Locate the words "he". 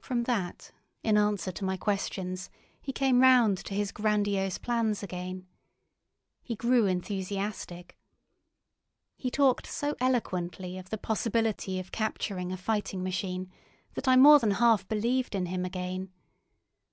2.82-2.90, 6.42-6.56, 9.16-9.30